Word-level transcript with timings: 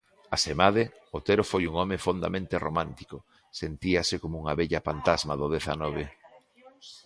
Asemade, 0.37 0.83
Otero 1.17 1.43
foi 1.51 1.63
un 1.69 1.73
home 1.81 1.97
fondamente 2.07 2.55
romántico; 2.65 3.17
sentíase 3.61 4.15
coma 4.21 4.37
"unha 4.43 4.57
vella 4.61 4.85
pantasma 4.89 5.33
do 5.39 5.47
dezanove". 5.55 6.05